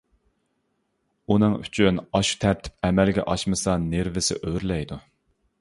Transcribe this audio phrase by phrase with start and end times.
[1.33, 5.03] ئۇنىڭ ئۈچۈن ئاشۇ تەرتىپ ئەمەلگە ئاشمىسا نېرۋىسى ئۆرلەيدۇ.